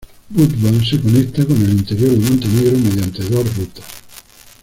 Budva 0.29 0.83
se 0.83 0.99
conecta 0.99 1.45
con 1.45 1.57
el 1.57 1.73
interior 1.73 2.09
de 2.09 2.17
Montenegro 2.27 2.75
mediante 2.79 3.21
dos 3.29 3.55
rutas. 3.55 3.85